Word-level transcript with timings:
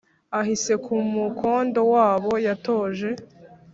Ahise 0.39 0.73
ku 0.85 0.93
mukondo 1.15 1.79
w'abo 1.93 2.33
yatoje 2.45 3.09